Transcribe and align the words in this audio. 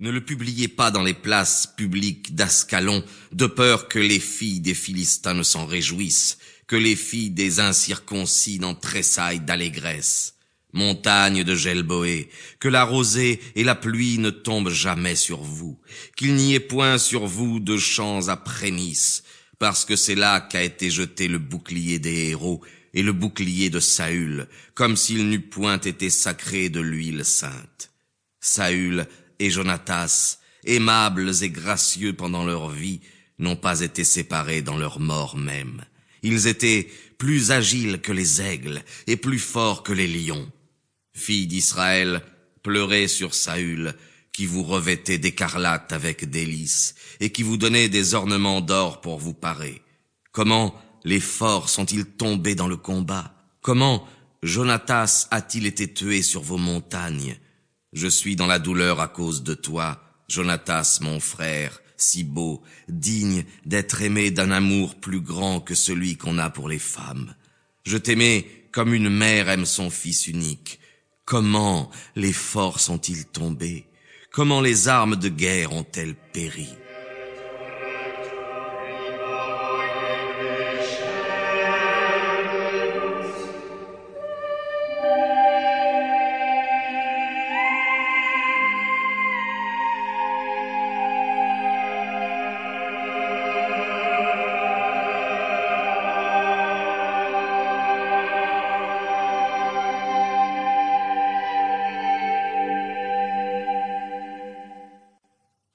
Ne 0.00 0.10
le 0.10 0.24
publiez 0.24 0.66
pas 0.66 0.90
dans 0.90 1.04
les 1.04 1.14
places 1.14 1.68
publiques 1.76 2.34
d'Ascalon, 2.34 3.04
de 3.30 3.46
peur 3.46 3.86
que 3.86 4.00
les 4.00 4.18
filles 4.18 4.58
des 4.58 4.74
Philistins 4.74 5.34
ne 5.34 5.44
s'en 5.44 5.66
réjouissent, 5.66 6.38
que 6.66 6.74
les 6.74 6.96
filles 6.96 7.30
des 7.30 7.60
incirconcis 7.60 8.58
n'en 8.58 8.74
tressaillent 8.74 9.40
d'allégresse. 9.40 10.34
Montagne 10.72 11.44
de 11.44 11.54
Gelboé, 11.54 12.28
que 12.58 12.66
la 12.66 12.82
rosée 12.82 13.40
et 13.54 13.62
la 13.62 13.76
pluie 13.76 14.18
ne 14.18 14.30
tombent 14.30 14.70
jamais 14.70 15.14
sur 15.14 15.40
vous, 15.40 15.78
qu'il 16.16 16.34
n'y 16.34 16.54
ait 16.54 16.60
point 16.60 16.98
sur 16.98 17.26
vous 17.26 17.60
de 17.60 17.76
champs 17.76 18.26
à 18.26 18.36
prémices, 18.36 19.22
parce 19.60 19.84
que 19.84 19.94
c'est 19.94 20.16
là 20.16 20.40
qu'a 20.40 20.64
été 20.64 20.90
jeté 20.90 21.28
le 21.28 21.38
bouclier 21.38 22.00
des 22.00 22.30
héros 22.30 22.60
et 22.94 23.04
le 23.04 23.12
bouclier 23.12 23.70
de 23.70 23.78
Saül, 23.78 24.48
comme 24.74 24.96
s'il 24.96 25.28
n'eût 25.28 25.40
point 25.40 25.78
été 25.78 26.10
sacré 26.10 26.68
de 26.68 26.80
l'huile 26.80 27.24
sainte. 27.24 27.92
Saül 28.40 29.06
et 29.44 29.50
Jonatas, 29.50 30.38
aimables 30.64 31.30
et 31.42 31.50
gracieux 31.50 32.14
pendant 32.14 32.46
leur 32.46 32.70
vie, 32.70 33.00
n'ont 33.38 33.56
pas 33.56 33.80
été 33.80 34.02
séparés 34.02 34.62
dans 34.62 34.78
leur 34.78 35.00
mort 35.00 35.36
même. 35.36 35.84
Ils 36.22 36.46
étaient 36.46 36.88
plus 37.18 37.50
agiles 37.50 38.00
que 38.00 38.12
les 38.12 38.40
aigles 38.40 38.82
et 39.06 39.18
plus 39.18 39.38
forts 39.38 39.82
que 39.82 39.92
les 39.92 40.08
lions. 40.08 40.50
Filles 41.12 41.46
d'Israël, 41.46 42.22
pleurez 42.62 43.06
sur 43.06 43.34
Saül, 43.34 43.94
qui 44.32 44.46
vous 44.46 44.62
revêtait 44.62 45.18
d'écarlate 45.18 45.92
avec 45.92 46.24
délices, 46.30 46.94
et 47.20 47.30
qui 47.30 47.42
vous 47.42 47.58
donnait 47.58 47.90
des 47.90 48.14
ornements 48.14 48.62
d'or 48.62 49.02
pour 49.02 49.18
vous 49.18 49.34
parer. 49.34 49.82
Comment 50.32 50.74
les 51.04 51.20
forts 51.20 51.68
sont-ils 51.68 52.06
tombés 52.06 52.54
dans 52.54 52.66
le 52.66 52.78
combat? 52.78 53.34
Comment 53.60 54.08
Jonatas 54.42 55.28
a-t-il 55.30 55.66
été 55.66 55.92
tué 55.92 56.22
sur 56.22 56.40
vos 56.40 56.56
montagnes? 56.56 57.36
Je 57.94 58.08
suis 58.08 58.34
dans 58.34 58.48
la 58.48 58.58
douleur 58.58 59.00
à 59.00 59.06
cause 59.06 59.44
de 59.44 59.54
toi, 59.54 60.00
Jonatas 60.28 60.98
mon 61.00 61.20
frère, 61.20 61.80
si 61.96 62.24
beau, 62.24 62.60
digne 62.88 63.44
d'être 63.66 64.02
aimé 64.02 64.32
d'un 64.32 64.50
amour 64.50 64.96
plus 64.96 65.20
grand 65.20 65.60
que 65.60 65.76
celui 65.76 66.16
qu'on 66.16 66.38
a 66.38 66.50
pour 66.50 66.68
les 66.68 66.80
femmes. 66.80 67.36
Je 67.84 67.96
t'aimais 67.96 68.46
comme 68.72 68.92
une 68.94 69.10
mère 69.10 69.48
aime 69.48 69.64
son 69.64 69.90
fils 69.90 70.26
unique. 70.26 70.80
Comment 71.24 71.88
les 72.16 72.32
forts 72.32 72.80
sont-ils 72.80 73.26
tombés 73.26 73.86
Comment 74.32 74.60
les 74.60 74.88
armes 74.88 75.14
de 75.14 75.28
guerre 75.28 75.72
ont-elles 75.72 76.16
péri? 76.32 76.68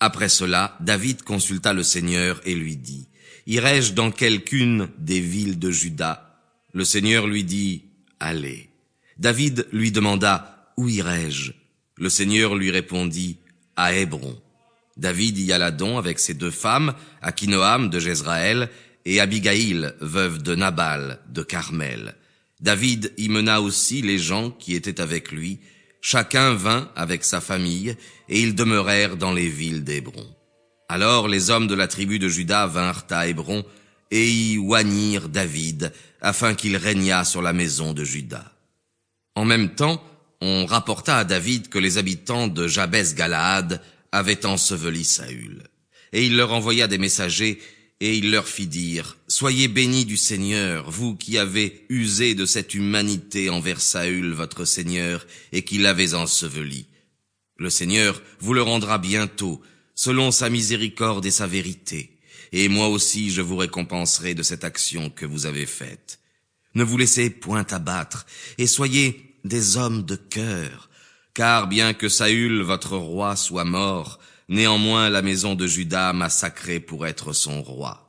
Après 0.00 0.28
cela, 0.28 0.76
David 0.80 1.22
consulta 1.22 1.72
le 1.72 1.82
Seigneur 1.82 2.40
et 2.44 2.54
lui 2.54 2.76
dit, 2.76 3.08
Irai-je 3.46 3.92
dans 3.92 4.10
quelqu'une 4.10 4.88
des 4.98 5.20
villes 5.20 5.58
de 5.58 5.70
Juda? 5.70 6.40
Le 6.72 6.84
Seigneur 6.84 7.26
lui 7.26 7.44
dit, 7.44 7.84
Allez. 8.20 8.68
David 9.18 9.66
lui 9.72 9.92
demanda, 9.92 10.72
Où 10.76 10.88
irai-je? 10.88 11.52
Le 11.96 12.10
Seigneur 12.10 12.54
lui 12.54 12.70
répondit, 12.70 13.38
À 13.76 13.94
Hébron. 13.94 14.38
David 14.96 15.38
y 15.38 15.52
alla 15.52 15.70
donc 15.70 15.98
avec 15.98 16.18
ses 16.18 16.34
deux 16.34 16.50
femmes, 16.50 16.94
Akinoam 17.22 17.90
de 17.90 17.98
Jezraël 17.98 18.70
et 19.04 19.20
Abigail, 19.20 19.92
veuve 20.00 20.42
de 20.42 20.54
Nabal 20.54 21.20
de 21.28 21.42
Carmel. 21.42 22.16
David 22.60 23.12
y 23.18 23.28
mena 23.28 23.60
aussi 23.60 24.02
les 24.02 24.18
gens 24.18 24.50
qui 24.50 24.74
étaient 24.74 25.00
avec 25.00 25.32
lui, 25.32 25.60
Chacun 26.00 26.54
vint 26.54 26.90
avec 26.94 27.24
sa 27.24 27.40
famille, 27.40 27.96
et 28.28 28.40
ils 28.40 28.54
demeurèrent 28.54 29.16
dans 29.16 29.32
les 29.32 29.48
villes 29.48 29.84
d'Hébron. 29.84 30.26
Alors 30.88 31.28
les 31.28 31.50
hommes 31.50 31.66
de 31.66 31.74
la 31.74 31.88
tribu 31.88 32.18
de 32.18 32.28
Juda 32.28 32.66
vinrent 32.66 33.06
à 33.10 33.26
Hébron, 33.26 33.64
et 34.10 34.30
y 34.30 34.58
oignirent 34.58 35.28
David, 35.28 35.92
afin 36.20 36.54
qu'il 36.54 36.76
régnât 36.76 37.24
sur 37.24 37.42
la 37.42 37.52
maison 37.52 37.92
de 37.92 38.04
Juda. 38.04 38.52
En 39.34 39.44
même 39.44 39.74
temps, 39.74 40.02
on 40.40 40.66
rapporta 40.66 41.18
à 41.18 41.24
David 41.24 41.68
que 41.68 41.78
les 41.78 41.98
habitants 41.98 42.48
de 42.48 42.68
Jabès 42.68 43.14
Galaad 43.14 43.82
avaient 44.12 44.46
enseveli 44.46 45.04
Saül. 45.04 45.62
Et 46.12 46.24
il 46.24 46.36
leur 46.36 46.52
envoya 46.52 46.86
des 46.86 46.98
messagers 46.98 47.60
et 48.00 48.16
il 48.16 48.30
leur 48.30 48.46
fit 48.46 48.66
dire, 48.66 49.15
Soyez 49.28 49.66
bénis 49.66 50.04
du 50.04 50.16
Seigneur, 50.16 50.90
vous 50.90 51.16
qui 51.16 51.36
avez 51.36 51.84
usé 51.88 52.34
de 52.34 52.46
cette 52.46 52.74
humanité 52.74 53.50
envers 53.50 53.80
Saül, 53.80 54.32
votre 54.32 54.64
Seigneur, 54.64 55.26
et 55.52 55.62
qui 55.62 55.78
l'avez 55.78 56.14
enseveli. 56.14 56.86
Le 57.56 57.68
Seigneur 57.68 58.22
vous 58.38 58.54
le 58.54 58.62
rendra 58.62 58.98
bientôt, 58.98 59.60
selon 59.94 60.30
sa 60.30 60.48
miséricorde 60.48 61.26
et 61.26 61.32
sa 61.32 61.46
vérité, 61.46 62.18
et 62.52 62.68
moi 62.68 62.88
aussi 62.88 63.30
je 63.30 63.42
vous 63.42 63.56
récompenserai 63.56 64.34
de 64.34 64.42
cette 64.44 64.62
action 64.62 65.10
que 65.10 65.26
vous 65.26 65.46
avez 65.46 65.66
faite. 65.66 66.20
Ne 66.74 66.84
vous 66.84 66.96
laissez 66.96 67.30
point 67.30 67.66
abattre, 67.70 68.26
et 68.58 68.68
soyez 68.68 69.38
des 69.44 69.76
hommes 69.76 70.04
de 70.04 70.16
cœur, 70.16 70.88
car 71.34 71.66
bien 71.66 71.94
que 71.94 72.08
Saül, 72.08 72.62
votre 72.62 72.96
roi, 72.96 73.34
soit 73.34 73.64
mort, 73.64 74.20
Néanmoins, 74.48 75.10
la 75.10 75.22
maison 75.22 75.56
de 75.56 75.66
Juda 75.66 76.12
m'a 76.12 76.28
sacré 76.28 76.78
pour 76.78 77.06
être 77.06 77.32
son 77.32 77.62
roi. 77.62 78.05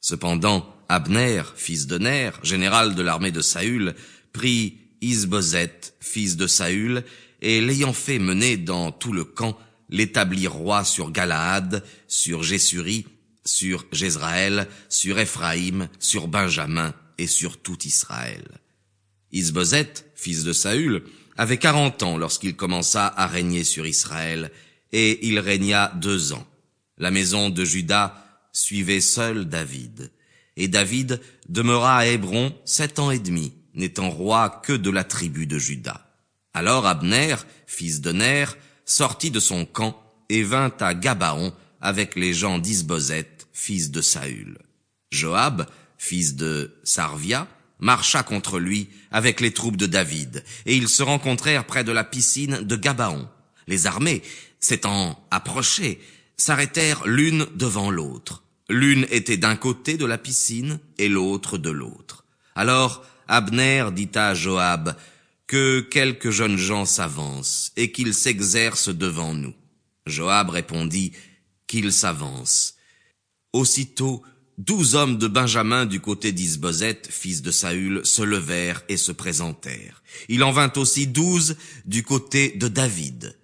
Cependant, 0.00 0.74
Abner, 0.88 1.42
fils 1.54 1.86
de 1.86 1.98
Ner, 1.98 2.30
général 2.42 2.94
de 2.94 3.02
l'armée 3.02 3.30
de 3.30 3.42
Saül, 3.42 3.94
prit 4.32 4.78
Isbozet, 5.02 5.94
fils 6.00 6.36
de 6.36 6.46
Saül, 6.46 7.04
et 7.42 7.60
l'ayant 7.60 7.92
fait 7.92 8.18
mener 8.18 8.56
dans 8.56 8.92
tout 8.92 9.12
le 9.12 9.24
camp, 9.24 9.58
l'établit 9.88 10.46
roi 10.46 10.84
sur 10.84 11.10
Galaad, 11.10 11.84
sur 12.08 12.42
Jessuri, 12.42 13.06
sur 13.44 13.84
Jezraël, 13.92 14.68
sur 14.88 15.18
Éphraïm, 15.18 15.88
sur 15.98 16.28
Benjamin 16.28 16.94
et 17.18 17.26
sur 17.26 17.60
tout 17.60 17.78
Israël. 17.84 18.44
Isbozet, 19.32 19.92
fils 20.14 20.44
de 20.44 20.52
Saül, 20.52 21.04
avait 21.36 21.58
quarante 21.58 22.02
ans 22.02 22.18
lorsqu'il 22.18 22.56
commença 22.56 23.06
à 23.06 23.26
régner 23.26 23.64
sur 23.64 23.86
Israël, 23.86 24.50
et 24.92 25.26
il 25.28 25.38
régna 25.38 25.92
deux 25.96 26.32
ans. 26.32 26.46
La 26.98 27.10
maison 27.10 27.48
de 27.48 27.64
Juda 27.64 28.29
suivait 28.52 29.00
seul 29.00 29.48
David. 29.48 30.10
Et 30.56 30.68
David 30.68 31.20
demeura 31.48 31.98
à 31.98 32.06
Hébron 32.06 32.54
sept 32.64 32.98
ans 32.98 33.10
et 33.10 33.18
demi, 33.18 33.52
n'étant 33.74 34.10
roi 34.10 34.60
que 34.64 34.72
de 34.72 34.90
la 34.90 35.04
tribu 35.04 35.46
de 35.46 35.58
Juda. 35.58 36.06
Alors 36.52 36.86
Abner, 36.86 37.36
fils 37.66 38.00
de 38.00 38.12
Ner, 38.12 38.46
sortit 38.84 39.30
de 39.30 39.40
son 39.40 39.64
camp 39.64 40.00
et 40.28 40.42
vint 40.42 40.72
à 40.80 40.94
Gabaon 40.94 41.52
avec 41.80 42.16
les 42.16 42.34
gens 42.34 42.58
d'Isbozet, 42.58 43.30
fils 43.52 43.90
de 43.90 44.00
Saül. 44.00 44.58
Joab, 45.10 45.66
fils 45.96 46.36
de 46.36 46.76
Sarvia, 46.84 47.48
marcha 47.78 48.22
contre 48.22 48.58
lui 48.58 48.88
avec 49.10 49.40
les 49.40 49.52
troupes 49.52 49.76
de 49.76 49.86
David, 49.86 50.44
et 50.66 50.76
ils 50.76 50.88
se 50.88 51.02
rencontrèrent 51.02 51.66
près 51.66 51.84
de 51.84 51.92
la 51.92 52.04
piscine 52.04 52.62
de 52.62 52.76
Gabaon. 52.76 53.28
Les 53.66 53.86
armées 53.86 54.22
s'étant 54.60 55.18
approchées, 55.30 56.00
s'arrêtèrent 56.40 57.06
l'une 57.06 57.46
devant 57.54 57.90
l'autre. 57.90 58.42
L'une 58.68 59.06
était 59.10 59.36
d'un 59.36 59.56
côté 59.56 59.96
de 59.96 60.06
la 60.06 60.16
piscine 60.16 60.80
et 60.96 61.08
l'autre 61.08 61.58
de 61.58 61.70
l'autre. 61.70 62.24
Alors 62.54 63.04
Abner 63.28 63.86
dit 63.92 64.10
à 64.14 64.34
Joab 64.34 64.96
que 65.46 65.80
quelques 65.80 66.30
jeunes 66.30 66.56
gens 66.56 66.86
s'avancent 66.86 67.72
et 67.76 67.92
qu'ils 67.92 68.14
s'exercent 68.14 68.88
devant 68.88 69.34
nous. 69.34 69.54
Joab 70.06 70.50
répondit 70.50 71.12
qu'ils 71.66 71.92
s'avancent. 71.92 72.76
Aussitôt, 73.52 74.22
douze 74.56 74.94
hommes 74.94 75.18
de 75.18 75.26
Benjamin 75.26 75.84
du 75.84 76.00
côté 76.00 76.32
d'Isbozet, 76.32 77.02
fils 77.10 77.42
de 77.42 77.50
Saül, 77.50 78.00
se 78.04 78.22
levèrent 78.22 78.82
et 78.88 78.96
se 78.96 79.12
présentèrent. 79.12 80.02
Il 80.28 80.42
en 80.42 80.52
vint 80.52 80.72
aussi 80.76 81.06
douze 81.06 81.56
du 81.84 82.02
côté 82.02 82.50
de 82.52 82.68
David. 82.68 83.36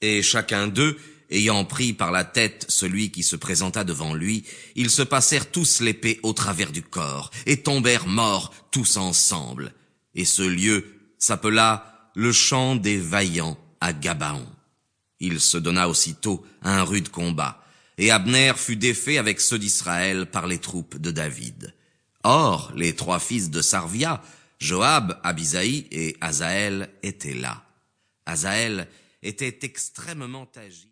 Et 0.00 0.22
chacun 0.22 0.66
d'eux, 0.66 0.98
ayant 1.30 1.64
pris 1.64 1.92
par 1.92 2.12
la 2.12 2.24
tête 2.24 2.66
celui 2.68 3.10
qui 3.10 3.22
se 3.22 3.36
présenta 3.36 3.84
devant 3.84 4.14
lui, 4.14 4.44
ils 4.76 4.90
se 4.90 5.02
passèrent 5.02 5.50
tous 5.50 5.80
l'épée 5.80 6.20
au 6.22 6.32
travers 6.32 6.72
du 6.72 6.82
corps, 6.82 7.30
et 7.46 7.62
tombèrent 7.62 8.06
morts 8.06 8.52
tous 8.70 8.96
ensemble. 8.96 9.74
Et 10.14 10.24
ce 10.24 10.42
lieu 10.42 10.86
s'appela 11.18 12.10
le 12.14 12.32
champ 12.32 12.76
des 12.76 12.98
vaillants 12.98 13.58
à 13.80 13.92
Gabaon. 13.92 14.46
Il 15.20 15.40
se 15.40 15.58
donna 15.58 15.88
aussitôt 15.88 16.44
un 16.62 16.82
rude 16.82 17.08
combat, 17.08 17.64
et 17.98 18.10
Abner 18.10 18.52
fut 18.56 18.76
défait 18.76 19.18
avec 19.18 19.40
ceux 19.40 19.58
d'Israël 19.58 20.26
par 20.26 20.46
les 20.46 20.58
troupes 20.58 20.98
de 20.98 21.10
David. 21.10 21.74
Or, 22.24 22.72
les 22.74 22.94
trois 22.94 23.20
fils 23.20 23.50
de 23.50 23.60
Sarvia, 23.60 24.22
Joab, 24.58 25.20
Abisaï 25.22 25.86
et 25.90 26.16
Azaël 26.20 26.90
étaient 27.02 27.34
là. 27.34 27.64
Azaël 28.26 28.88
était 29.22 29.58
extrêmement 29.62 30.48
agi. 30.56 30.82